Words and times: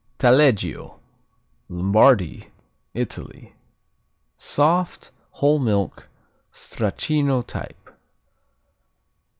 Taleggio 0.17 0.99
Lombardy, 1.69 2.47
Italy 2.95 3.53
Soft, 4.35 5.11
whole 5.29 5.59
milk, 5.59 6.09
Stracchino 6.51 7.45
type. 7.45 7.87